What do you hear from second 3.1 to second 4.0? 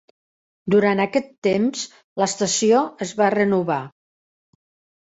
va renovar.